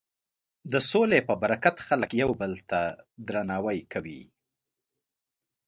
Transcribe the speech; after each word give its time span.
د 0.71 0.73
سولې 0.91 1.19
په 1.27 1.33
برکت 1.43 1.75
خلک 1.87 2.09
یو 2.21 2.31
بل 2.41 2.53
ته 2.69 2.79
درناوی 3.27 3.79
کوي. 3.91 4.21